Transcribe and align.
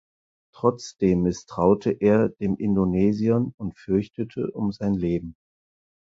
Trotzdem 0.55 1.21
misstraute 1.21 1.91
er 1.91 2.29
den 2.29 2.55
Indonesiern 2.55 3.53
und 3.57 3.77
fürchtete 3.77 4.49
um 4.49 4.71
sein 4.71 4.95
Leben. 4.95 5.35